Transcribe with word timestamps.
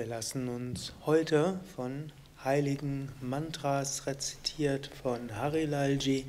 Wir 0.00 0.06
lassen 0.06 0.48
uns 0.48 0.94
heute 1.04 1.60
von 1.76 2.10
heiligen 2.42 3.12
Mantras 3.20 4.06
rezitiert 4.06 4.90
von 5.02 5.36
Harilalji 5.36 6.24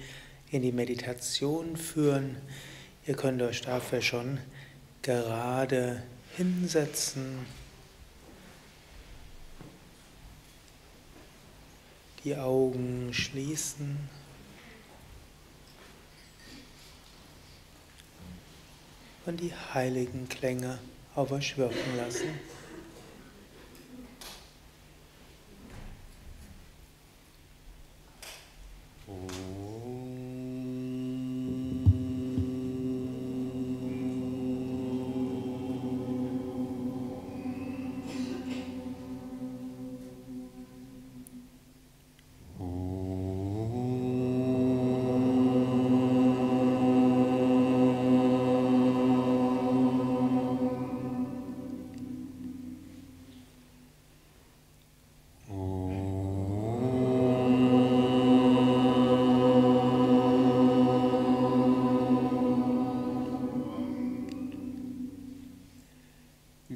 in 0.52 0.62
die 0.62 0.74
Meditation 0.74 1.78
führen. 1.78 2.36
Ihr 3.08 3.15
könnt 3.15 3.42
euch 3.42 3.62
dafür 3.62 4.02
schon 4.02 4.40
gerade 5.04 6.04
hinsetzen, 6.36 7.46
die 12.26 12.35
Augen 12.35 13.13
schließen. 13.13 13.97
Und 19.26 19.40
die 19.40 19.53
heiligen 19.73 20.28
Klänge 20.28 20.78
auf 21.16 21.32
euch 21.32 21.58
wirken 21.58 21.96
lassen. 21.96 22.38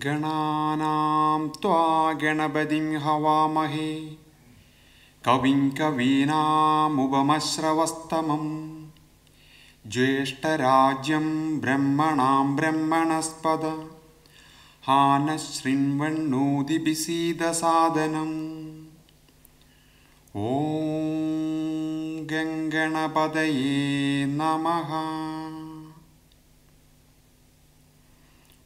गणानां 0.04 1.40
त्वा 1.62 1.80
गणपतिं 2.22 2.86
हवामहे 3.04 3.92
कविं 5.24 5.60
कवीनामुपमश्रवस्तमं 5.78 8.44
ज्येष्ठराज्यं 9.92 11.26
ब्रह्मणां 11.60 12.46
ब्रह्मणस्पद 12.56 13.64
हा 14.86 15.00
नः 15.24 15.36
शृण्वन्नोदिभिसीदसादनम् 15.46 18.36
ॐ 20.36 20.40
गङ्गणपदये 22.30 23.74
नमः 24.38 24.90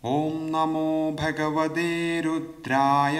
ॐ 0.05 0.29
नमो 0.33 1.17
भगवते 1.19 2.21
रुद्राय। 2.21 3.17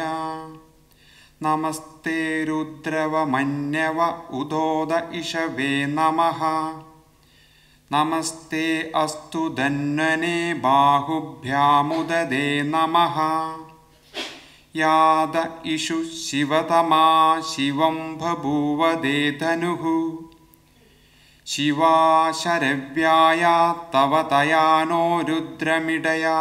नमस्ते 1.44 2.46
रुद्रवमन्यव 2.46 4.24
उदोद 4.34 5.12
इषवे 5.14 5.86
नमः। 5.86 6.82
नमस्ते 7.92 8.92
अस्तु 8.96 9.50
धन्वने 9.50 10.54
बाहुभ्यामुददे 10.54 12.64
नमः। 12.64 13.56
याद 14.76 15.64
इषु 15.66 16.04
शिवतमा 16.04 17.42
शिवं 17.42 18.18
बभूवदे 18.18 19.32
धनुः 19.32 20.29
शिवा 21.50 22.32
शरव्याया 22.32 23.74
तव 23.94 24.22
तया 24.22 24.84
नो 24.86 25.22
रुद्रमिडया। 25.30 26.40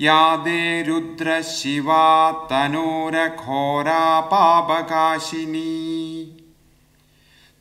या 0.00 0.36
दे 0.36 0.82
रुद्रशिवा 0.82 2.32
तनूरघोरा 2.50 4.20
पापकाशिनी 4.20 5.72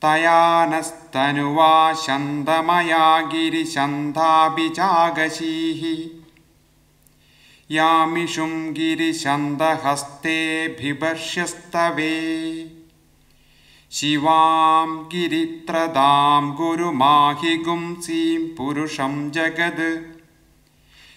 तया 0.02 0.66
नस्तनुवा 0.66 1.94
शन्दमया 1.94 3.22
गिरिशन्धाभिचागशीः 3.22 4.22
यामिषुं 7.72 8.74
गिरिशन्दहस्ते 8.74 10.68
बिभर्ष्यस्तवे 10.68 12.12
शिवां 13.96 14.88
गिरित्रदां 15.12 16.52
गुरुमाहि 16.52 17.58
गुंसीं 17.58 18.56
पुरुषं 18.56 19.32
जगद्। 19.32 20.14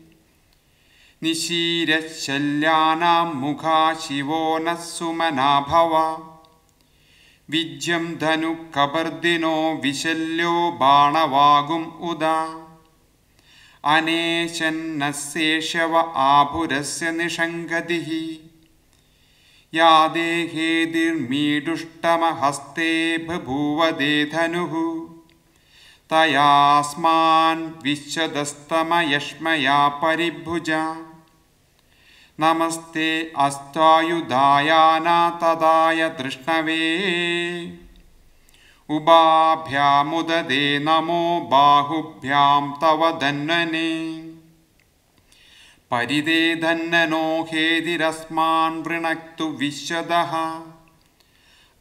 निशीरशल्यानां 1.23 3.27
मुखा 3.27 3.95
शिवो 3.95 4.59
नः 4.59 4.75
सुमना 4.75 5.61
भव 5.61 6.33
विज्यं 7.51 8.05
धनुकपर्दिनो 8.21 9.57
विशल्यो 9.83 10.55
बाणवागुम् 10.81 11.85
उदा 12.11 12.39
अनेशन्नः 13.85 15.13
शेषव 15.13 15.95
आभुरस्य 15.99 17.11
निषङ्गतिः 17.19 18.09
या 19.73 19.91
देहेदिर्मीडुष्टमहस्ते 20.15 22.91
बभूवदे 23.29 24.15
धनुः 24.33 24.75
तयास्मान् 26.11 27.63
विश्वदस्तमयश्मया 27.85 29.79
परिभुजा 30.03 30.83
नमस्ते 32.41 33.33
अस्त्वायुधायाना 33.37 35.31
तदाय 35.31 36.09
तृष्णवे। 36.09 36.81
उभाभ्यामुददे 38.91 40.79
नमो 40.79 41.49
बाहुभ्यां 41.51 42.73
तव 42.73 43.19
धन्वने 43.19 43.93
परिदे 45.91 46.57
धन्वनो 46.57 47.43
हेदिरस्मान् 47.43 48.83
वृणक्तु 48.83 49.45
विश्वदः। 49.45 50.37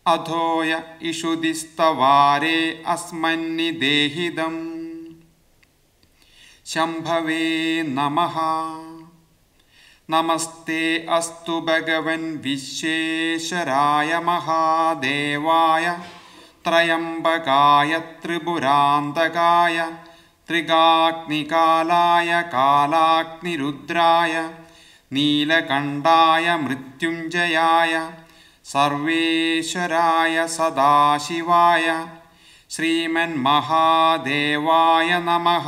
अधोय 0.05 0.81
इषुदिस्तवारे 1.01 2.83
अस्मन्निदेहिदम् 2.87 4.63
शम्भवे 6.65 7.83
नमः 7.83 8.35
नमस्ते 10.09 10.81
अस्तु 11.09 11.53
भगवन् 11.67 12.25
विश्वेश्वराय 12.41 14.11
महादेवाय 14.25 15.87
त्रयम्बकाय 16.65 17.97
त्रिपुरान्तकाय 18.23 19.79
त्रिगाग्निकालाय 20.47 22.31
कालाग्निरुद्राय 22.53 24.35
नीलकण्ठाय 25.13 26.47
मृत्युञ्जयाय 26.65 27.95
सर्वेश्वराय 28.73 30.37
सदाशिवाय 30.57 31.87
श्रीमन्महादेवाय 32.75 33.49
नमः 35.27 35.67